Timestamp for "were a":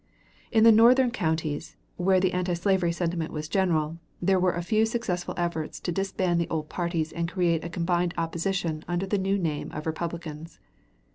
4.39-4.63